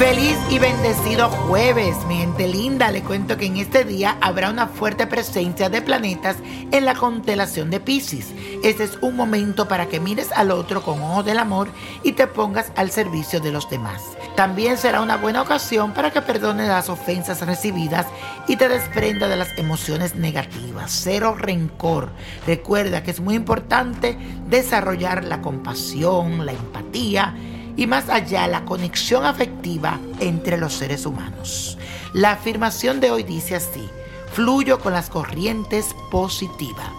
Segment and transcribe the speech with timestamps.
[0.00, 2.90] Feliz y bendecido jueves, mi gente linda.
[2.90, 6.38] Le cuento que en este día habrá una fuerte presencia de planetas
[6.72, 8.32] en la constelación de Pisces.
[8.64, 11.68] Este es un momento para que mires al otro con ojos del amor
[12.02, 14.00] y te pongas al servicio de los demás.
[14.36, 18.06] También será una buena ocasión para que perdones las ofensas recibidas
[18.48, 20.98] y te desprenda de las emociones negativas.
[21.04, 22.08] Cero rencor.
[22.46, 24.16] Recuerda que es muy importante
[24.48, 27.34] desarrollar la compasión, la empatía
[27.80, 31.78] y más allá la conexión afectiva entre los seres humanos.
[32.12, 33.88] La afirmación de hoy dice así,
[34.34, 36.90] fluyo con las corrientes positivas.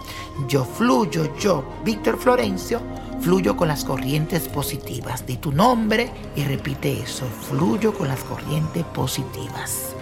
[0.48, 2.82] Yo fluyo, yo, Víctor Florencio,
[3.22, 5.24] fluyo con las corrientes positivas.
[5.28, 9.96] Di tu nombre y repite eso, fluyo con las corrientes positivas.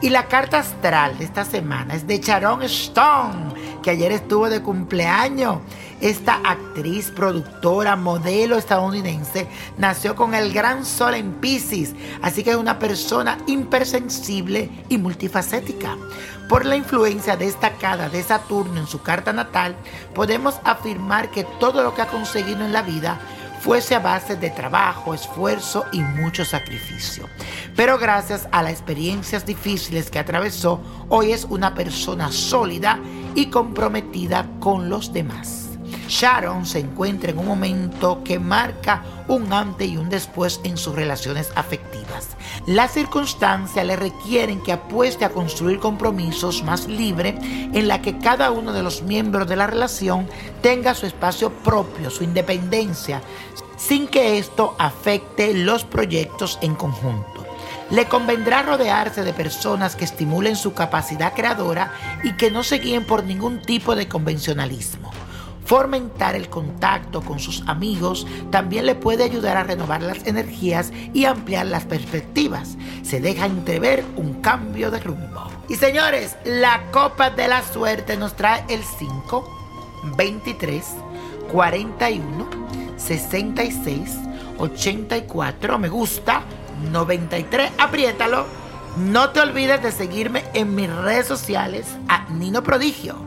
[0.00, 4.62] Y la carta astral de esta semana es de Sharon Stone, que ayer estuvo de
[4.62, 5.58] cumpleaños.
[6.00, 12.56] Esta actriz, productora, modelo estadounidense nació con el gran sol en Pisces, así que es
[12.56, 15.96] una persona hipersensible y multifacética.
[16.50, 19.74] Por la influencia destacada de Saturno en su carta natal,
[20.14, 23.18] podemos afirmar que todo lo que ha conseguido en la vida
[23.60, 27.26] fuese a base de trabajo, esfuerzo y mucho sacrificio.
[27.74, 33.00] Pero gracias a las experiencias difíciles que atravesó, hoy es una persona sólida
[33.34, 35.65] y comprometida con los demás.
[36.08, 40.94] Sharon se encuentra en un momento que marca un antes y un después en sus
[40.94, 42.28] relaciones afectivas.
[42.66, 48.50] Las circunstancias le requieren que apueste a construir compromisos más libres en la que cada
[48.50, 50.28] uno de los miembros de la relación
[50.62, 53.20] tenga su espacio propio, su independencia,
[53.76, 57.44] sin que esto afecte los proyectos en conjunto.
[57.90, 61.92] Le convendrá rodearse de personas que estimulen su capacidad creadora
[62.24, 65.12] y que no se guíen por ningún tipo de convencionalismo.
[65.66, 71.24] Fomentar el contacto con sus amigos también le puede ayudar a renovar las energías y
[71.24, 72.76] ampliar las perspectivas.
[73.02, 75.50] Se deja entrever un cambio de rumbo.
[75.68, 80.84] Y señores, la copa de la suerte nos trae el 5, 23,
[81.50, 82.48] 41,
[82.96, 84.18] 66,
[84.58, 86.42] 84, me gusta,
[86.92, 88.46] 93, apriétalo.
[88.98, 93.26] No te olvides de seguirme en mis redes sociales a Nino Prodigio